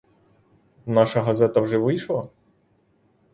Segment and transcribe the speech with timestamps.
[0.85, 2.29] Наша газета вже вийшла?